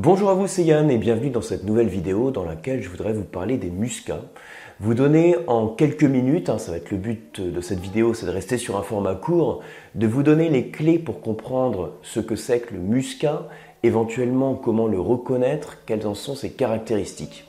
Bonjour 0.00 0.30
à 0.30 0.34
vous, 0.34 0.46
c'est 0.46 0.62
Yann 0.62 0.88
et 0.92 0.96
bienvenue 0.96 1.30
dans 1.30 1.42
cette 1.42 1.64
nouvelle 1.64 1.88
vidéo 1.88 2.30
dans 2.30 2.44
laquelle 2.44 2.80
je 2.84 2.88
voudrais 2.88 3.12
vous 3.12 3.24
parler 3.24 3.56
des 3.56 3.68
muscats. 3.68 4.22
Vous 4.78 4.94
donner 4.94 5.34
en 5.48 5.66
quelques 5.66 6.04
minutes, 6.04 6.50
hein, 6.50 6.58
ça 6.58 6.70
va 6.70 6.76
être 6.76 6.92
le 6.92 6.98
but 6.98 7.40
de 7.40 7.60
cette 7.60 7.80
vidéo, 7.80 8.14
c'est 8.14 8.26
de 8.26 8.30
rester 8.30 8.58
sur 8.58 8.76
un 8.76 8.82
format 8.82 9.16
court, 9.16 9.60
de 9.96 10.06
vous 10.06 10.22
donner 10.22 10.50
les 10.50 10.68
clés 10.68 11.00
pour 11.00 11.20
comprendre 11.20 11.94
ce 12.02 12.20
que 12.20 12.36
c'est 12.36 12.60
que 12.60 12.74
le 12.74 12.80
muscat, 12.80 13.48
éventuellement 13.82 14.54
comment 14.54 14.86
le 14.86 15.00
reconnaître, 15.00 15.78
quelles 15.84 16.06
en 16.06 16.14
sont 16.14 16.36
ses 16.36 16.50
caractéristiques. 16.50 17.48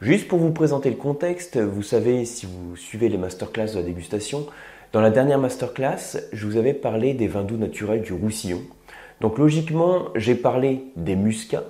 Juste 0.00 0.26
pour 0.26 0.38
vous 0.38 0.52
présenter 0.52 0.88
le 0.88 0.96
contexte, 0.96 1.58
vous 1.58 1.82
savez, 1.82 2.24
si 2.24 2.46
vous 2.46 2.76
suivez 2.76 3.10
les 3.10 3.18
masterclass 3.18 3.72
de 3.72 3.76
la 3.76 3.82
dégustation, 3.82 4.46
dans 4.94 5.02
la 5.02 5.10
dernière 5.10 5.38
masterclass, 5.38 6.16
je 6.32 6.46
vous 6.46 6.56
avais 6.56 6.72
parlé 6.72 7.12
des 7.12 7.28
vins 7.28 7.44
doux 7.44 7.58
naturels 7.58 8.00
du 8.00 8.14
Roussillon. 8.14 8.62
Donc 9.20 9.36
logiquement, 9.36 10.06
j'ai 10.14 10.34
parlé 10.34 10.84
des 10.96 11.14
muscats, 11.14 11.64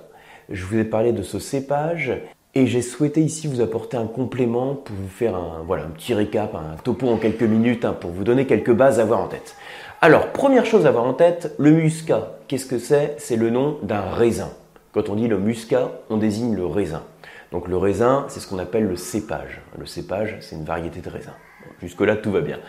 je 0.53 0.65
vous 0.65 0.77
ai 0.77 0.83
parlé 0.83 1.11
de 1.11 1.23
ce 1.23 1.39
cépage 1.39 2.13
et 2.53 2.67
j'ai 2.67 2.81
souhaité 2.81 3.21
ici 3.21 3.47
vous 3.47 3.61
apporter 3.61 3.97
un 3.97 4.07
complément 4.07 4.75
pour 4.75 4.95
vous 4.95 5.07
faire 5.07 5.35
un, 5.35 5.63
voilà, 5.65 5.83
un 5.83 5.89
petit 5.89 6.13
récap, 6.13 6.53
un 6.55 6.75
topo 6.83 7.07
en 7.07 7.17
quelques 7.17 7.43
minutes 7.43 7.85
hein, 7.85 7.95
pour 7.99 8.11
vous 8.11 8.23
donner 8.23 8.45
quelques 8.45 8.73
bases 8.73 8.99
à 8.99 9.03
avoir 9.03 9.21
en 9.21 9.27
tête. 9.27 9.55
Alors, 10.01 10.27
première 10.27 10.65
chose 10.65 10.85
à 10.85 10.89
avoir 10.89 11.05
en 11.05 11.13
tête, 11.13 11.53
le 11.57 11.71
muscat. 11.71 12.39
Qu'est-ce 12.47 12.65
que 12.65 12.79
c'est? 12.79 13.15
C'est 13.19 13.37
le 13.37 13.49
nom 13.49 13.77
d'un 13.83 14.01
raisin. 14.01 14.49
Quand 14.93 15.09
on 15.09 15.15
dit 15.15 15.27
le 15.27 15.37
muscat, 15.37 15.91
on 16.09 16.17
désigne 16.17 16.55
le 16.55 16.65
raisin. 16.65 17.03
Donc 17.51 17.67
le 17.67 17.77
raisin, 17.77 18.25
c'est 18.27 18.39
ce 18.39 18.47
qu'on 18.47 18.59
appelle 18.59 18.87
le 18.87 18.95
cépage. 18.95 19.61
Le 19.77 19.85
cépage, 19.85 20.37
c'est 20.41 20.55
une 20.55 20.65
variété 20.65 21.01
de 21.01 21.09
raisin. 21.09 21.33
Jusque-là, 21.81 22.15
tout 22.15 22.31
va 22.31 22.41
bien. 22.41 22.59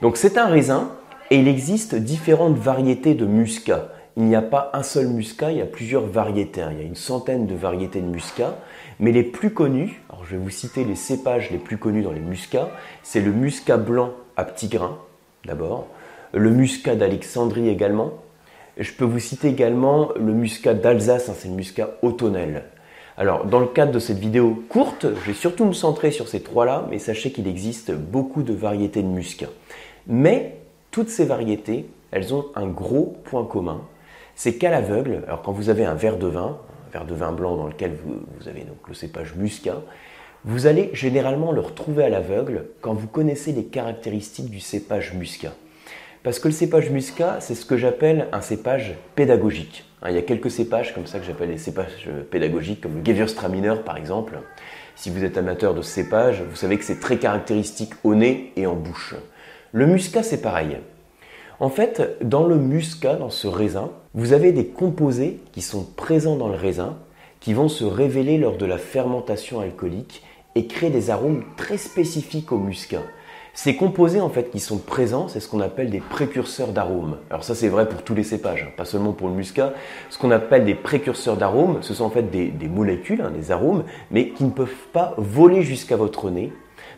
Donc 0.00 0.16
c'est 0.16 0.38
un 0.38 0.46
raisin 0.46 0.90
et 1.30 1.38
il 1.38 1.48
existe 1.48 1.94
différentes 1.94 2.56
variétés 2.56 3.14
de 3.14 3.26
muscat 3.26 3.88
il 4.16 4.24
n'y 4.24 4.34
a 4.34 4.42
pas 4.42 4.70
un 4.72 4.82
seul 4.82 5.08
muscat, 5.08 5.52
il 5.52 5.58
y 5.58 5.62
a 5.62 5.66
plusieurs 5.66 6.06
variétés. 6.06 6.64
Il 6.72 6.78
y 6.78 6.80
a 6.80 6.84
une 6.84 6.94
centaine 6.94 7.46
de 7.46 7.54
variétés 7.54 8.00
de 8.00 8.06
muscat, 8.06 8.56
mais 8.98 9.12
les 9.12 9.22
plus 9.22 9.50
connues, 9.50 10.02
alors 10.08 10.24
je 10.24 10.36
vais 10.36 10.42
vous 10.42 10.50
citer 10.50 10.84
les 10.84 10.94
cépages 10.94 11.50
les 11.50 11.58
plus 11.58 11.76
connus 11.76 12.02
dans 12.02 12.12
les 12.12 12.20
muscats, 12.20 12.70
c'est 13.02 13.20
le 13.20 13.30
muscat 13.30 13.76
blanc 13.76 14.12
à 14.36 14.44
petits 14.44 14.68
grains, 14.68 14.98
d'abord, 15.44 15.88
le 16.32 16.50
muscat 16.50 16.96
d'Alexandrie 16.96 17.68
également. 17.68 18.12
Je 18.78 18.92
peux 18.92 19.04
vous 19.04 19.18
citer 19.18 19.48
également 19.48 20.10
le 20.16 20.32
muscat 20.32 20.72
d'Alsace, 20.72 21.28
hein, 21.28 21.34
c'est 21.36 21.48
le 21.48 21.54
muscat 21.54 21.90
automnel. 22.00 22.64
Alors, 23.18 23.46
dans 23.46 23.60
le 23.60 23.66
cadre 23.66 23.92
de 23.92 23.98
cette 23.98 24.18
vidéo 24.18 24.62
courte, 24.68 25.06
je 25.14 25.26
vais 25.26 25.34
surtout 25.34 25.64
me 25.64 25.72
centrer 25.72 26.10
sur 26.10 26.28
ces 26.28 26.40
trois-là, 26.40 26.86
mais 26.90 26.98
sachez 26.98 27.32
qu'il 27.32 27.48
existe 27.48 27.92
beaucoup 27.92 28.42
de 28.42 28.52
variétés 28.52 29.02
de 29.02 29.08
muscat. 29.08 29.48
Mais 30.06 30.56
toutes 30.90 31.08
ces 31.08 31.24
variétés, 31.24 31.86
elles 32.10 32.34
ont 32.34 32.46
un 32.54 32.66
gros 32.66 33.16
point 33.24 33.44
commun, 33.44 33.80
c'est 34.36 34.56
qu'à 34.56 34.70
l'aveugle, 34.70 35.22
alors 35.26 35.42
quand 35.42 35.50
vous 35.50 35.70
avez 35.70 35.84
un 35.84 35.94
verre 35.94 36.18
de 36.18 36.26
vin, 36.26 36.58
un 36.88 36.92
verre 36.92 37.06
de 37.06 37.14
vin 37.14 37.32
blanc 37.32 37.56
dans 37.56 37.66
lequel 37.66 37.96
vous, 38.04 38.48
avez 38.48 38.60
donc 38.60 38.86
le 38.86 38.94
cépage 38.94 39.34
muscat, 39.34 39.82
vous 40.44 40.66
allez 40.66 40.90
généralement 40.92 41.50
le 41.50 41.60
retrouver 41.60 42.04
à 42.04 42.10
l'aveugle 42.10 42.66
quand 42.82 42.92
vous 42.92 43.08
connaissez 43.08 43.52
les 43.52 43.64
caractéristiques 43.64 44.50
du 44.50 44.60
cépage 44.60 45.14
muscat. 45.14 45.54
Parce 46.22 46.38
que 46.38 46.48
le 46.48 46.54
cépage 46.54 46.90
muscat, 46.90 47.38
c'est 47.40 47.54
ce 47.54 47.64
que 47.64 47.76
j'appelle 47.76 48.28
un 48.32 48.42
cépage 48.42 48.94
pédagogique. 49.14 49.84
Hein, 50.02 50.10
il 50.10 50.16
y 50.16 50.18
a 50.18 50.22
quelques 50.22 50.50
cépages 50.50 50.94
comme 50.94 51.06
ça 51.06 51.18
que 51.18 51.24
j'appelle 51.24 51.50
les 51.50 51.58
cépages 51.58 52.10
pédagogiques, 52.30 52.82
comme 52.82 52.96
le 52.98 53.04
Gewürztraminer 53.04 53.76
par 53.84 53.96
exemple. 53.96 54.38
Si 54.96 55.08
vous 55.08 55.24
êtes 55.24 55.38
amateur 55.38 55.74
de 55.74 55.82
cépage, 55.82 56.42
vous 56.42 56.56
savez 56.56 56.76
que 56.76 56.84
c'est 56.84 57.00
très 57.00 57.18
caractéristique 57.18 57.92
au 58.04 58.14
nez 58.14 58.52
et 58.56 58.66
en 58.66 58.74
bouche. 58.74 59.14
Le 59.72 59.86
muscat, 59.86 60.22
c'est 60.22 60.42
pareil. 60.42 60.76
En 61.58 61.70
fait, 61.70 62.18
dans 62.22 62.46
le 62.46 62.56
muscat, 62.56 63.14
dans 63.14 63.30
ce 63.30 63.46
raisin, 63.46 63.90
vous 64.14 64.34
avez 64.34 64.52
des 64.52 64.66
composés 64.66 65.40
qui 65.52 65.62
sont 65.62 65.84
présents 65.84 66.36
dans 66.36 66.48
le 66.48 66.54
raisin, 66.54 66.96
qui 67.40 67.54
vont 67.54 67.68
se 67.68 67.84
révéler 67.84 68.36
lors 68.36 68.58
de 68.58 68.66
la 68.66 68.76
fermentation 68.76 69.60
alcoolique 69.60 70.22
et 70.54 70.66
créer 70.66 70.90
des 70.90 71.08
arômes 71.08 71.44
très 71.56 71.78
spécifiques 71.78 72.52
au 72.52 72.58
muscat. 72.58 73.02
Ces 73.54 73.74
composés 73.74 74.20
en 74.20 74.28
fait 74.28 74.50
qui 74.50 74.60
sont 74.60 74.76
présents, 74.76 75.28
c'est 75.28 75.40
ce 75.40 75.48
qu'on 75.48 75.60
appelle 75.60 75.88
des 75.88 76.00
précurseurs 76.00 76.72
d'arômes. 76.72 77.16
Alors 77.30 77.42
ça 77.42 77.54
c'est 77.54 77.68
vrai 77.68 77.88
pour 77.88 78.02
tous 78.02 78.14
les 78.14 78.22
cépages, 78.22 78.64
hein, 78.68 78.72
pas 78.76 78.84
seulement 78.84 79.14
pour 79.14 79.28
le 79.28 79.34
muscat. 79.34 79.72
Ce 80.10 80.18
qu'on 80.18 80.30
appelle 80.30 80.66
des 80.66 80.74
précurseurs 80.74 81.38
d'arômes, 81.38 81.78
ce 81.80 81.94
sont 81.94 82.04
en 82.04 82.10
fait 82.10 82.30
des, 82.30 82.68
molécules, 82.68 83.22
hein, 83.22 83.30
des 83.34 83.50
arômes, 83.50 83.84
mais 84.10 84.28
qui 84.28 84.44
ne 84.44 84.50
peuvent 84.50 84.68
pas 84.92 85.14
voler 85.16 85.62
jusqu'à 85.62 85.96
votre 85.96 86.28
nez 86.28 86.52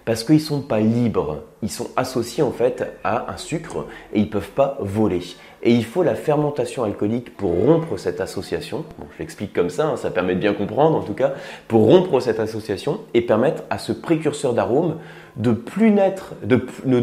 parce 0.04 0.25
qu'ils 0.25 0.37
ne 0.37 0.41
sont 0.41 0.62
pas 0.62 0.81
libres. 0.81 1.43
Ils 1.62 1.71
sont 1.71 1.88
associés 1.97 2.43
en 2.43 2.50
fait 2.50 2.84
à 3.04 3.32
un 3.32 3.37
sucre 3.37 3.87
et 4.12 4.21
ils 4.21 4.26
ne 4.26 4.31
peuvent 4.31 4.50
pas 4.50 4.78
voler. 4.81 5.21
Et 5.62 5.72
il 5.72 5.84
faut 5.84 6.03
la 6.03 6.15
fermentation 6.15 6.84
alcoolique 6.84 7.37
pour 7.37 7.50
rompre 7.50 7.97
cette 7.97 8.21
association. 8.21 8.84
Je 9.15 9.19
l'explique 9.19 9.53
comme 9.53 9.71
ça, 9.71 9.87
hein, 9.87 9.97
ça 9.97 10.10
permet 10.10 10.34
de 10.34 10.41
bien 10.41 10.54
comprendre 10.54 10.97
en 10.97 11.03
tout 11.03 11.15
cas, 11.15 11.34
pour 11.66 11.84
rompre 11.84 12.21
cette 12.21 12.38
association 12.38 13.00
et 13.15 13.22
permettre 13.22 13.65
à 13.71 13.78
ce 13.78 13.93
précurseur 13.93 14.54
d'arôme 14.54 14.97
de 15.37 15.53
plus, 15.53 15.91
naître, 15.91 16.34
de, 16.43 16.56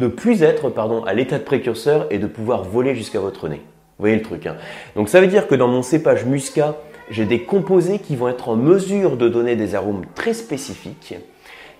plus 0.07 0.43
être 0.43 0.69
pardon, 0.69 1.03
à 1.03 1.13
l'état 1.13 1.37
de 1.37 1.43
précurseur 1.43 2.07
et 2.11 2.17
de 2.17 2.27
pouvoir 2.27 2.63
voler 2.63 2.95
jusqu'à 2.95 3.19
votre 3.19 3.49
nez. 3.49 3.61
Vous 3.97 4.03
voyez 4.03 4.15
le 4.15 4.21
truc. 4.21 4.45
Hein 4.45 4.55
Donc 4.95 5.09
ça 5.09 5.21
veut 5.21 5.27
dire 5.27 5.47
que 5.47 5.55
dans 5.55 5.67
mon 5.67 5.81
cépage 5.81 6.25
muscat, 6.25 6.75
j'ai 7.09 7.25
des 7.25 7.43
composés 7.43 7.99
qui 7.99 8.15
vont 8.15 8.27
être 8.27 8.49
en 8.49 8.55
mesure 8.55 9.17
de 9.17 9.29
donner 9.29 9.55
des 9.55 9.75
arômes 9.75 10.05
très 10.15 10.33
spécifiques. 10.33 11.15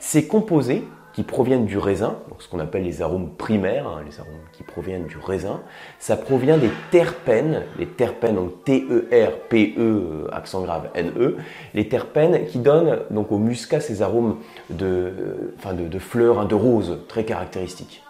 Ces 0.06 0.28
composés, 0.28 0.84
qui 1.14 1.24
proviennent 1.24 1.66
du 1.66 1.80
raisin, 1.80 2.20
donc 2.30 2.44
ce 2.44 2.48
qu'on 2.48 2.60
appelle 2.60 2.84
les 2.84 3.02
arômes 3.02 3.32
primaires, 3.32 3.88
hein, 3.88 4.04
les 4.06 4.20
arômes 4.20 4.36
qui 4.54 4.62
proviennent 4.62 5.08
du 5.08 5.18
raisin. 5.18 5.62
Ça 5.98 6.16
provient 6.16 6.60
des 6.60 6.70
terpènes, 6.92 7.64
les 7.80 7.88
terpènes, 7.88 8.36
donc 8.36 8.64
T-E-R-P-E, 8.66 9.80
euh, 9.80 10.28
accent 10.32 10.62
grave, 10.62 10.92
N-E, 10.94 11.38
les 11.74 11.90
terpènes 11.90 12.46
qui 12.46 12.60
donnent 12.60 13.00
donc 13.10 13.32
au 13.32 13.40
muscat 13.40 13.80
ces 13.80 14.04
arômes 14.04 14.38
de, 14.70 15.56
enfin 15.58 15.74
de, 15.74 16.00
fleurs, 16.00 16.38
hein, 16.38 16.46
de 16.46 16.54
roses 16.54 17.00
très 17.08 17.26
caractéristiques. 17.26 18.04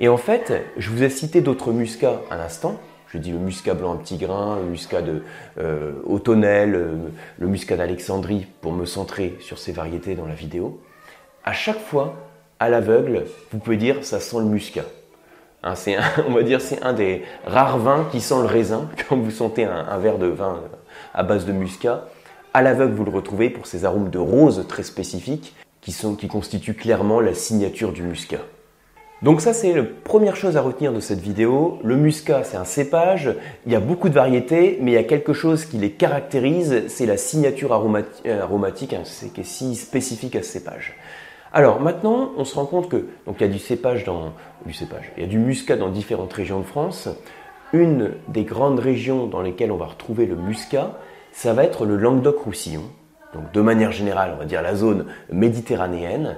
Et 0.00 0.08
en 0.08 0.16
fait, 0.16 0.64
je 0.76 0.90
vous 0.90 1.04
ai 1.04 1.08
cité 1.08 1.40
d'autres 1.40 1.70
muscats 1.70 2.20
à 2.32 2.36
l'instant. 2.36 2.80
Je 3.12 3.18
dis 3.18 3.30
le 3.30 3.38
muscat 3.38 3.74
blanc 3.74 3.94
à 3.94 3.96
petit 3.96 4.16
grain, 4.16 4.58
le 4.58 4.66
muscat 4.66 5.02
de 5.02 5.22
euh, 5.58 5.92
euh, 6.04 7.08
le 7.38 7.46
muscat 7.46 7.76
d'Alexandrie 7.76 8.48
pour 8.60 8.72
me 8.72 8.86
centrer 8.86 9.36
sur 9.38 9.60
ces 9.60 9.70
variétés 9.70 10.16
dans 10.16 10.26
la 10.26 10.34
vidéo. 10.34 10.80
À 11.44 11.52
chaque 11.52 11.80
fois, 11.80 12.14
à 12.60 12.68
l'aveugle, 12.68 13.24
vous 13.52 13.58
pouvez 13.58 13.76
dire 13.76 14.04
ça 14.04 14.20
sent 14.20 14.38
le 14.38 14.44
muscat. 14.44 14.84
Hein, 15.62 15.74
on 16.28 16.32
va 16.32 16.42
dire 16.42 16.60
c'est 16.60 16.82
un 16.82 16.92
des 16.92 17.22
rares 17.46 17.78
vins 17.78 18.06
qui 18.10 18.20
sent 18.20 18.40
le 18.40 18.46
raisin 18.46 18.88
quand 19.08 19.16
vous 19.16 19.30
sentez 19.30 19.64
un, 19.64 19.98
verre 19.98 20.18
de 20.18 20.26
vin 20.26 20.60
à 21.14 21.22
base 21.22 21.46
de 21.46 21.52
muscat. 21.52 22.04
À 22.54 22.62
l'aveugle, 22.62 22.94
vous 22.94 23.04
le 23.04 23.10
retrouvez 23.10 23.50
pour 23.50 23.66
ces 23.66 23.84
arômes 23.84 24.10
de 24.10 24.18
rose 24.18 24.64
très 24.68 24.82
spécifiques 24.82 25.54
qui, 25.80 26.28
constituent 26.28 26.74
clairement 26.74 27.20
la 27.20 27.32
signature 27.32 27.92
du 27.92 28.02
muscat. 28.02 28.40
Donc 29.22 29.40
ça 29.40 29.52
c'est 29.52 29.72
la 29.72 29.82
première 29.82 30.36
chose 30.36 30.56
à 30.56 30.60
retenir 30.60 30.92
de 30.92 31.00
cette 31.00 31.18
vidéo. 31.18 31.78
Le 31.82 31.96
muscat 31.96 32.44
c'est 32.44 32.56
un 32.56 32.64
cépage, 32.64 33.34
il 33.66 33.72
y 33.72 33.74
a 33.76 33.80
beaucoup 33.80 34.08
de 34.08 34.14
variétés, 34.14 34.78
mais 34.80 34.92
il 34.92 34.94
y 34.94 34.98
a 34.98 35.04
quelque 35.04 35.32
chose 35.32 35.64
qui 35.64 35.78
les 35.78 35.92
caractérise, 35.92 36.84
c'est 36.88 37.06
la 37.06 37.16
signature 37.16 37.72
aromatique, 37.72 38.92
hein, 38.92 39.02
c'est 39.04 39.32
qui 39.32 39.40
est 39.40 39.44
si 39.44 39.74
spécifique 39.74 40.36
à 40.36 40.42
ce 40.42 40.50
cépage. 40.50 40.94
Alors 41.52 41.80
maintenant, 41.80 42.32
on 42.36 42.44
se 42.44 42.54
rend 42.54 42.66
compte 42.66 42.88
que 42.88 43.08
donc 43.26 43.36
il 43.38 43.42
y 43.42 43.44
a 43.44 43.52
du 43.52 43.58
cépage 43.58 44.04
dans 44.04 44.32
il 44.66 45.22
y 45.22 45.24
a 45.24 45.26
du 45.26 45.38
muscat 45.38 45.76
dans 45.76 45.88
différentes 45.88 46.32
régions 46.32 46.60
de 46.60 46.64
France. 46.64 47.08
Une 47.72 48.12
des 48.28 48.44
grandes 48.44 48.80
régions 48.80 49.26
dans 49.26 49.40
lesquelles 49.40 49.72
on 49.72 49.76
va 49.76 49.86
retrouver 49.86 50.26
le 50.26 50.36
muscat, 50.36 50.98
ça 51.32 51.52
va 51.52 51.64
être 51.64 51.86
le 51.86 51.96
Languedoc-Roussillon. 51.96 52.82
Donc 53.34 53.52
de 53.52 53.60
manière 53.60 53.92
générale, 53.92 54.32
on 54.34 54.38
va 54.38 54.44
dire 54.44 54.62
la 54.62 54.74
zone 54.74 55.06
méditerranéenne, 55.30 56.36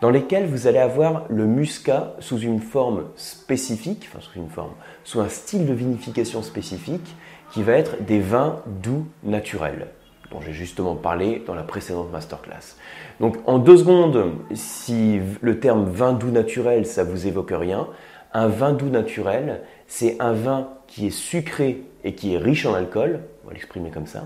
dans 0.00 0.10
lesquelles 0.10 0.46
vous 0.46 0.66
allez 0.66 0.78
avoir 0.78 1.24
le 1.28 1.46
muscat 1.46 2.14
sous 2.18 2.38
une 2.38 2.60
forme 2.60 3.04
spécifique, 3.16 4.08
enfin 4.10 4.20
sous 4.20 4.38
une 4.38 4.50
forme, 4.50 4.72
sous 5.04 5.20
un 5.20 5.28
style 5.28 5.66
de 5.66 5.72
vinification 5.72 6.42
spécifique, 6.42 7.16
qui 7.52 7.62
va 7.62 7.74
être 7.74 8.04
des 8.04 8.20
vins 8.20 8.60
doux 8.66 9.06
naturels 9.22 9.88
dont 10.34 10.40
j'ai 10.40 10.52
justement 10.52 10.96
parlé 10.96 11.42
dans 11.46 11.54
la 11.54 11.62
précédente 11.62 12.10
masterclass. 12.10 12.76
Donc 13.20 13.36
en 13.46 13.58
deux 13.58 13.78
secondes, 13.78 14.32
si 14.52 15.20
le 15.40 15.60
terme 15.60 15.84
vin 15.84 16.12
doux 16.12 16.30
naturel, 16.30 16.86
ça 16.86 17.04
vous 17.04 17.26
évoque 17.26 17.52
rien, 17.52 17.86
un 18.32 18.48
vin 18.48 18.72
doux 18.72 18.88
naturel, 18.88 19.62
c'est 19.86 20.16
un 20.20 20.32
vin 20.32 20.70
qui 20.88 21.06
est 21.06 21.10
sucré 21.10 21.84
et 22.02 22.14
qui 22.14 22.34
est 22.34 22.38
riche 22.38 22.66
en 22.66 22.74
alcool, 22.74 23.20
on 23.44 23.48
va 23.48 23.54
l'exprimer 23.54 23.90
comme 23.90 24.08
ça, 24.08 24.24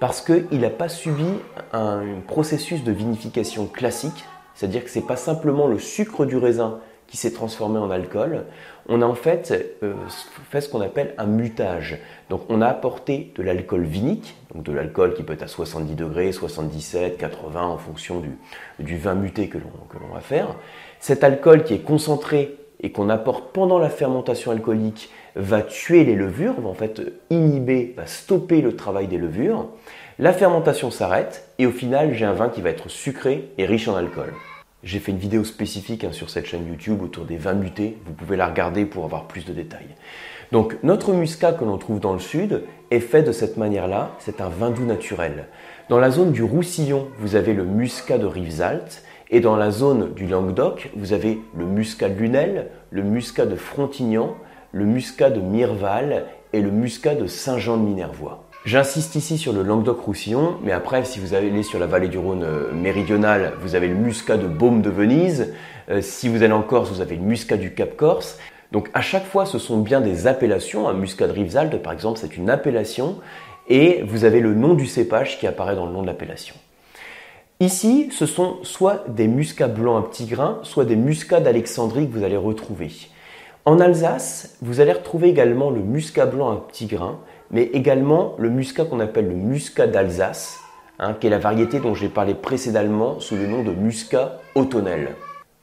parce 0.00 0.22
qu'il 0.22 0.60
n'a 0.60 0.70
pas 0.70 0.88
subi 0.88 1.26
un 1.72 2.02
processus 2.26 2.82
de 2.82 2.92
vinification 2.92 3.66
classique, 3.66 4.24
c'est-à-dire 4.54 4.82
que 4.82 4.90
ce 4.90 4.98
n'est 4.98 5.04
pas 5.04 5.16
simplement 5.16 5.66
le 5.66 5.78
sucre 5.78 6.24
du 6.24 6.38
raisin 6.38 6.78
qui 7.06 7.16
s'est 7.16 7.32
transformé 7.32 7.78
en 7.78 7.90
alcool, 7.90 8.44
on 8.88 9.02
a 9.02 9.06
en 9.06 9.14
fait 9.14 9.76
euh, 9.82 9.94
fait 10.50 10.60
ce 10.60 10.68
qu'on 10.68 10.80
appelle 10.80 11.14
un 11.18 11.26
mutage. 11.26 11.98
Donc 12.30 12.42
on 12.48 12.60
a 12.60 12.66
apporté 12.66 13.32
de 13.36 13.42
l'alcool 13.42 13.84
vinique, 13.84 14.34
donc 14.54 14.64
de 14.64 14.72
l'alcool 14.72 15.14
qui 15.14 15.22
peut 15.22 15.32
être 15.32 15.42
à 15.42 15.48
70 15.48 15.94
degrés, 15.94 16.32
77, 16.32 17.16
80 17.16 17.62
en 17.62 17.78
fonction 17.78 18.20
du, 18.20 18.30
du 18.78 18.96
vin 18.96 19.14
muté 19.14 19.48
que 19.48 19.58
l'on 19.58 20.14
va 20.14 20.20
faire. 20.20 20.54
Cet 21.00 21.24
alcool 21.24 21.64
qui 21.64 21.74
est 21.74 21.84
concentré 21.84 22.56
et 22.80 22.90
qu'on 22.90 23.08
apporte 23.08 23.52
pendant 23.52 23.78
la 23.78 23.88
fermentation 23.88 24.50
alcoolique 24.50 25.10
va 25.36 25.62
tuer 25.62 26.04
les 26.04 26.14
levures, 26.14 26.60
va 26.60 26.68
en 26.68 26.74
fait 26.74 27.00
inhiber, 27.30 27.94
va 27.96 28.06
stopper 28.06 28.60
le 28.60 28.76
travail 28.76 29.06
des 29.06 29.18
levures. 29.18 29.68
La 30.18 30.32
fermentation 30.32 30.90
s'arrête 30.90 31.48
et 31.58 31.66
au 31.66 31.70
final 31.70 32.14
j'ai 32.14 32.24
un 32.24 32.34
vin 32.34 32.48
qui 32.48 32.60
va 32.60 32.70
être 32.70 32.88
sucré 32.88 33.50
et 33.58 33.66
riche 33.66 33.88
en 33.88 33.96
alcool. 33.96 34.32
J'ai 34.84 34.98
fait 34.98 35.12
une 35.12 35.18
vidéo 35.18 35.44
spécifique 35.44 36.04
hein, 36.04 36.12
sur 36.12 36.28
cette 36.28 36.44
chaîne 36.44 36.68
YouTube 36.68 37.00
autour 37.00 37.24
des 37.24 37.38
vins 37.38 37.54
mutés, 37.54 37.96
vous 38.04 38.12
pouvez 38.12 38.36
la 38.36 38.46
regarder 38.46 38.84
pour 38.84 39.04
avoir 39.04 39.26
plus 39.26 39.46
de 39.46 39.54
détails. 39.54 39.88
Donc 40.52 40.76
notre 40.82 41.14
muscat 41.14 41.52
que 41.52 41.64
l'on 41.64 41.78
trouve 41.78 42.00
dans 42.00 42.12
le 42.12 42.18
sud 42.18 42.64
est 42.90 43.00
fait 43.00 43.22
de 43.22 43.32
cette 43.32 43.56
manière-là, 43.56 44.10
c'est 44.18 44.42
un 44.42 44.50
vin 44.50 44.70
doux 44.70 44.84
naturel. 44.84 45.46
Dans 45.88 45.98
la 45.98 46.10
zone 46.10 46.32
du 46.32 46.42
Roussillon, 46.42 47.08
vous 47.18 47.34
avez 47.34 47.54
le 47.54 47.64
muscat 47.64 48.18
de 48.18 48.26
Rivesaltes 48.26 49.02
et 49.30 49.40
dans 49.40 49.56
la 49.56 49.70
zone 49.70 50.12
du 50.12 50.26
Languedoc, 50.26 50.90
vous 50.96 51.14
avez 51.14 51.40
le 51.56 51.64
muscat 51.64 52.10
de 52.10 52.18
Lunel, 52.18 52.68
le 52.90 53.02
muscat 53.02 53.46
de 53.46 53.56
Frontignan, 53.56 54.36
le 54.72 54.84
muscat 54.84 55.30
de 55.30 55.40
Mirval 55.40 56.26
et 56.52 56.60
le 56.60 56.70
muscat 56.70 57.14
de 57.14 57.26
Saint-Jean-de-Minervois. 57.26 58.43
J'insiste 58.64 59.14
ici 59.14 59.36
sur 59.36 59.52
le 59.52 59.62
Languedoc-Roussillon, 59.62 60.56
mais 60.62 60.72
après, 60.72 61.04
si 61.04 61.20
vous 61.20 61.34
allez 61.34 61.62
sur 61.62 61.78
la 61.78 61.84
vallée 61.84 62.08
du 62.08 62.16
Rhône 62.16 62.44
euh, 62.44 62.72
méridionale, 62.72 63.52
vous 63.60 63.74
avez 63.74 63.88
le 63.88 63.94
muscat 63.94 64.38
de 64.38 64.46
Baume 64.46 64.80
de 64.80 64.88
Venise. 64.88 65.52
Euh, 65.90 66.00
si 66.00 66.30
vous 66.30 66.42
allez 66.42 66.54
en 66.54 66.62
Corse, 66.62 66.90
vous 66.90 67.02
avez 67.02 67.16
le 67.16 67.22
muscat 67.22 67.58
du 67.58 67.74
Cap 67.74 67.94
Corse. 67.94 68.38
Donc 68.72 68.88
à 68.94 69.02
chaque 69.02 69.26
fois, 69.26 69.44
ce 69.44 69.58
sont 69.58 69.80
bien 69.80 70.00
des 70.00 70.26
appellations. 70.26 70.88
Un 70.88 70.94
muscat 70.94 71.26
de 71.26 71.32
Rivesaltes, 71.32 71.76
par 71.82 71.92
exemple, 71.92 72.18
c'est 72.18 72.38
une 72.38 72.48
appellation. 72.48 73.18
Et 73.68 74.02
vous 74.06 74.24
avez 74.24 74.40
le 74.40 74.54
nom 74.54 74.72
du 74.72 74.86
cépage 74.86 75.38
qui 75.38 75.46
apparaît 75.46 75.76
dans 75.76 75.84
le 75.84 75.92
nom 75.92 76.00
de 76.00 76.06
l'appellation. 76.06 76.54
Ici, 77.60 78.08
ce 78.12 78.24
sont 78.24 78.56
soit 78.62 79.04
des 79.08 79.28
muscats 79.28 79.68
blancs 79.68 80.02
à 80.02 80.08
petits 80.08 80.24
grains, 80.24 80.60
soit 80.62 80.86
des 80.86 80.96
muscats 80.96 81.40
d'Alexandrie 81.40 82.08
que 82.08 82.16
vous 82.16 82.24
allez 82.24 82.38
retrouver. 82.38 82.90
En 83.66 83.78
Alsace, 83.78 84.56
vous 84.62 84.80
allez 84.80 84.92
retrouver 84.92 85.28
également 85.28 85.68
le 85.68 85.80
muscat 85.80 86.24
blanc 86.24 86.50
à 86.50 86.56
petits 86.56 86.86
grains, 86.86 87.18
mais 87.50 87.64
également 87.72 88.34
le 88.38 88.50
muscat 88.50 88.84
qu'on 88.84 89.00
appelle 89.00 89.28
le 89.28 89.34
muscat 89.34 89.86
d'Alsace, 89.86 90.60
hein, 90.98 91.14
qui 91.18 91.26
est 91.26 91.30
la 91.30 91.38
variété 91.38 91.80
dont 91.80 91.94
j'ai 91.94 92.08
parlé 92.08 92.34
précédemment 92.34 93.20
sous 93.20 93.36
le 93.36 93.46
nom 93.46 93.62
de 93.62 93.72
muscat 93.72 94.40
automnel. 94.54 95.10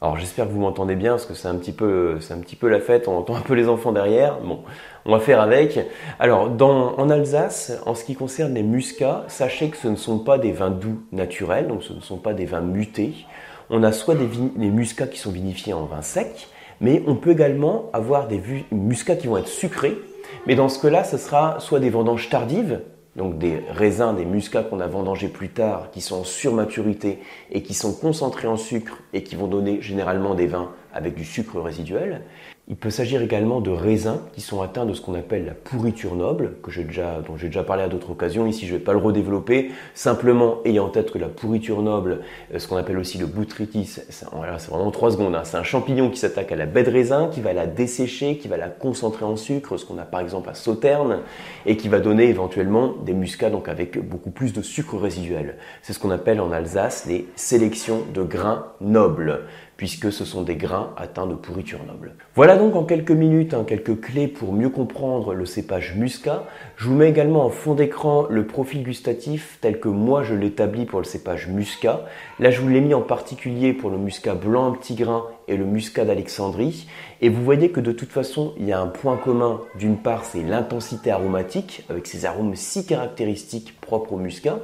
Alors 0.03 0.17
j'espère 0.17 0.47
que 0.47 0.51
vous 0.51 0.61
m'entendez 0.61 0.95
bien 0.95 1.11
parce 1.11 1.27
que 1.27 1.35
c'est 1.35 1.47
un 1.47 1.57
petit 1.57 1.73
peu 1.73 2.17
petit 2.41 2.55
peu 2.55 2.67
la 2.69 2.79
fête, 2.79 3.07
on 3.07 3.17
entend 3.17 3.35
un 3.35 3.41
peu 3.41 3.53
les 3.53 3.69
enfants 3.69 3.91
derrière. 3.91 4.39
Bon, 4.39 4.61
on 5.05 5.11
va 5.11 5.19
faire 5.19 5.39
avec. 5.39 5.79
Alors 6.19 6.49
en 6.59 7.09
Alsace, 7.11 7.79
en 7.85 7.93
ce 7.93 8.03
qui 8.03 8.15
concerne 8.15 8.55
les 8.55 8.63
muscats, 8.63 9.25
sachez 9.27 9.69
que 9.69 9.77
ce 9.77 9.87
ne 9.87 9.95
sont 9.95 10.17
pas 10.17 10.39
des 10.39 10.53
vins 10.53 10.71
doux 10.71 11.03
naturels, 11.11 11.67
donc 11.67 11.83
ce 11.83 11.93
ne 11.93 11.99
sont 11.99 12.17
pas 12.17 12.33
des 12.33 12.45
vins 12.45 12.61
mutés. 12.61 13.13
On 13.69 13.83
a 13.83 13.91
soit 13.91 14.15
des, 14.15 14.27
des 14.55 14.71
muscats 14.71 15.05
qui 15.05 15.19
sont 15.19 15.31
vinifiés 15.31 15.73
en 15.73 15.85
vin 15.85 16.01
sec, 16.01 16.47
mais 16.79 17.03
on 17.05 17.15
peut 17.15 17.31
également 17.31 17.91
avoir 17.93 18.27
des 18.27 18.41
muscats 18.71 19.15
qui 19.15 19.27
vont 19.27 19.37
être 19.37 19.47
sucrés. 19.47 19.99
Mais 20.47 20.55
dans 20.55 20.69
ce 20.69 20.81
cas-là, 20.81 21.03
ce 21.03 21.17
sera 21.17 21.59
soit 21.59 21.79
des 21.79 21.89
vendanges 21.89 22.29
tardives, 22.29 22.81
donc 23.15 23.37
des 23.37 23.61
raisins, 23.69 24.15
des 24.15 24.25
muscats 24.25 24.63
qu'on 24.63 24.79
a 24.79 24.87
vendangés 24.87 25.27
plus 25.27 25.49
tard, 25.49 25.89
qui 25.91 26.01
sont 26.01 26.21
en 26.21 26.23
surmaturité 26.23 27.19
et 27.51 27.61
qui 27.61 27.73
sont 27.73 27.93
concentrés 27.93 28.47
en 28.47 28.57
sucre 28.57 28.99
et 29.13 29.23
qui 29.23 29.35
vont 29.35 29.47
donner 29.47 29.81
généralement 29.81 30.33
des 30.33 30.47
vins 30.47 30.71
avec 30.93 31.15
du 31.15 31.25
sucre 31.25 31.59
résiduel. 31.59 32.21
Il 32.71 32.77
peut 32.77 32.89
s'agir 32.89 33.21
également 33.21 33.59
de 33.59 33.69
raisins 33.69 34.21
qui 34.31 34.39
sont 34.39 34.61
atteints 34.61 34.85
de 34.85 34.93
ce 34.93 35.01
qu'on 35.01 35.13
appelle 35.13 35.45
la 35.45 35.53
pourriture 35.53 36.15
noble, 36.15 36.53
dont 36.63 37.35
j'ai 37.35 37.47
déjà 37.47 37.63
parlé 37.63 37.83
à 37.83 37.89
d'autres 37.89 38.11
occasions. 38.11 38.47
Ici, 38.47 38.65
je 38.65 38.71
ne 38.71 38.77
vais 38.77 38.83
pas 38.85 38.93
le 38.93 38.99
redévelopper, 38.99 39.71
simplement 39.93 40.59
ayant 40.63 40.85
en 40.85 40.89
tête 40.89 41.11
que 41.11 41.17
la 41.17 41.27
pourriture 41.27 41.81
noble, 41.81 42.21
euh, 42.53 42.59
ce 42.59 42.69
qu'on 42.69 42.77
appelle 42.77 42.97
aussi 42.97 43.17
le 43.17 43.25
botrytis, 43.25 43.99
c'est 44.07 44.25
vraiment 44.69 44.89
trois 44.91 45.11
secondes. 45.11 45.35
Hein. 45.35 45.41
C'est 45.43 45.57
un 45.57 45.63
champignon 45.63 46.09
qui 46.09 46.17
s'attaque 46.17 46.53
à 46.53 46.55
la 46.55 46.65
baie 46.65 46.83
de 46.83 46.91
raisin, 46.91 47.27
qui 47.29 47.41
va 47.41 47.51
la 47.51 47.67
dessécher, 47.67 48.37
qui 48.37 48.47
va 48.47 48.55
la 48.55 48.69
concentrer 48.69 49.25
en 49.25 49.35
sucre, 49.35 49.75
ce 49.75 49.83
qu'on 49.83 49.97
a 49.97 50.05
par 50.05 50.21
exemple 50.21 50.49
à 50.49 50.53
Sauterne, 50.53 51.19
et 51.65 51.75
qui 51.75 51.89
va 51.89 51.99
donner 51.99 52.29
éventuellement 52.29 52.93
des 53.03 53.13
muscats 53.13 53.49
donc 53.49 53.67
avec 53.67 53.99
beaucoup 53.99 54.31
plus 54.31 54.53
de 54.53 54.61
sucre 54.61 54.97
résiduel. 54.97 55.57
C'est 55.81 55.91
ce 55.91 55.99
qu'on 55.99 56.09
appelle 56.09 56.39
en 56.39 56.53
Alsace 56.53 57.05
les 57.05 57.27
sélections 57.35 58.03
de 58.13 58.23
grains 58.23 58.67
nobles 58.79 59.41
puisque 59.81 60.11
ce 60.11 60.25
sont 60.25 60.43
des 60.43 60.57
grains 60.57 60.93
atteints 60.95 61.25
de 61.25 61.33
pourriture 61.33 61.79
noble. 61.87 62.13
Voilà 62.35 62.55
donc 62.55 62.75
en 62.75 62.83
quelques 62.83 63.09
minutes 63.09 63.55
hein, 63.55 63.65
quelques 63.67 63.99
clés 63.99 64.27
pour 64.27 64.53
mieux 64.53 64.69
comprendre 64.69 65.33
le 65.33 65.47
cépage 65.47 65.95
muscat. 65.95 66.43
Je 66.77 66.85
vous 66.85 66.93
mets 66.93 67.09
également 67.09 67.43
en 67.43 67.49
fond 67.49 67.73
d'écran 67.73 68.27
le 68.29 68.45
profil 68.45 68.83
gustatif 68.83 69.57
tel 69.59 69.79
que 69.79 69.87
moi 69.87 70.21
je 70.21 70.35
l'établis 70.35 70.85
pour 70.85 70.99
le 70.99 71.05
cépage 71.05 71.47
muscat. 71.47 72.05
Là 72.37 72.51
je 72.51 72.61
vous 72.61 72.67
l'ai 72.67 72.79
mis 72.79 72.93
en 72.93 73.01
particulier 73.01 73.73
pour 73.73 73.89
le 73.89 73.97
muscat 73.97 74.35
blanc 74.35 74.71
petit 74.73 74.93
grain 74.93 75.25
et 75.47 75.57
le 75.57 75.65
muscat 75.65 76.05
d'Alexandrie. 76.05 76.85
Et 77.21 77.29
vous 77.29 77.43
voyez 77.43 77.71
que 77.71 77.79
de 77.79 77.91
toute 77.91 78.11
façon 78.11 78.53
il 78.59 78.67
y 78.67 78.73
a 78.73 78.79
un 78.79 78.85
point 78.85 79.17
commun. 79.17 79.61
D'une 79.79 79.97
part 79.97 80.25
c'est 80.25 80.43
l'intensité 80.43 81.09
aromatique 81.09 81.85
avec 81.89 82.05
ces 82.05 82.25
arômes 82.25 82.53
si 82.53 82.85
caractéristiques 82.85 83.81
propres 83.81 84.13
au 84.13 84.17
muscat. 84.17 84.59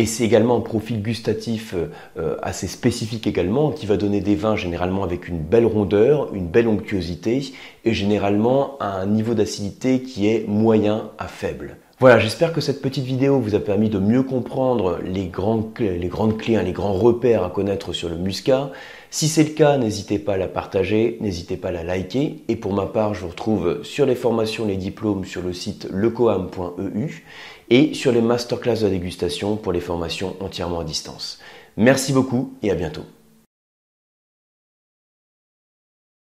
Et 0.00 0.06
c'est 0.06 0.24
également 0.24 0.56
un 0.56 0.60
profil 0.60 1.02
gustatif 1.02 1.74
euh, 2.16 2.36
assez 2.40 2.68
spécifique 2.68 3.26
également, 3.26 3.70
qui 3.70 3.84
va 3.84 3.98
donner 3.98 4.22
des 4.22 4.34
vins 4.34 4.56
généralement 4.56 5.04
avec 5.04 5.28
une 5.28 5.40
belle 5.40 5.66
rondeur, 5.66 6.34
une 6.34 6.46
belle 6.46 6.68
onctuosité, 6.68 7.52
et 7.84 7.92
généralement 7.92 8.80
un 8.80 9.04
niveau 9.04 9.34
d'acidité 9.34 10.00
qui 10.00 10.26
est 10.26 10.48
moyen 10.48 11.10
à 11.18 11.28
faible. 11.28 11.76
Voilà, 11.98 12.18
j'espère 12.18 12.54
que 12.54 12.62
cette 12.62 12.80
petite 12.80 13.04
vidéo 13.04 13.38
vous 13.40 13.54
a 13.54 13.60
permis 13.60 13.90
de 13.90 13.98
mieux 13.98 14.22
comprendre 14.22 15.00
les, 15.04 15.26
grandes 15.26 15.74
clés, 15.74 15.98
les 15.98 16.08
grandes 16.08 16.38
clés, 16.38 16.56
hein, 16.56 16.62
les 16.62 16.72
grands 16.72 16.94
repères 16.94 17.44
à 17.44 17.50
connaître 17.50 17.92
sur 17.92 18.08
le 18.08 18.16
muscat. 18.16 18.70
Si 19.12 19.26
c'est 19.26 19.42
le 19.42 19.50
cas, 19.50 19.76
n'hésitez 19.76 20.20
pas 20.20 20.34
à 20.34 20.36
la 20.36 20.46
partager, 20.46 21.18
n'hésitez 21.20 21.56
pas 21.56 21.68
à 21.68 21.72
la 21.72 21.82
liker. 21.82 22.44
Et 22.46 22.54
pour 22.54 22.72
ma 22.72 22.86
part, 22.86 23.12
je 23.12 23.22
vous 23.22 23.28
retrouve 23.28 23.82
sur 23.82 24.06
les 24.06 24.14
formations, 24.14 24.66
les 24.66 24.76
diplômes 24.76 25.24
sur 25.24 25.42
le 25.42 25.52
site 25.52 25.88
lecoam.eu 25.90 27.24
et 27.70 27.92
sur 27.92 28.12
les 28.12 28.22
masterclass 28.22 28.82
de 28.82 28.88
dégustation 28.88 29.56
pour 29.56 29.72
les 29.72 29.80
formations 29.80 30.36
entièrement 30.40 30.80
à 30.80 30.84
distance. 30.84 31.40
Merci 31.76 32.12
beaucoup 32.12 32.54
et 32.62 32.70
à 32.70 32.76
bientôt. 32.76 33.04